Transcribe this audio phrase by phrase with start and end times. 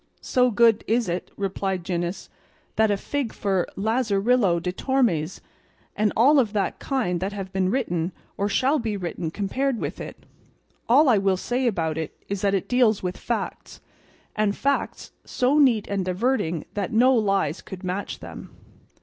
[0.23, 2.27] "So good is it," replied Gines,
[2.75, 5.41] "that a fig for 'Lazarillo de Tormes,'
[5.95, 10.01] and all of that kind that have been written, or shall be written compared with
[10.01, 10.25] it:
[10.89, 13.79] all I will say about it is that it deals with facts,
[14.35, 18.49] and facts so neat and diverting that no lies could match them."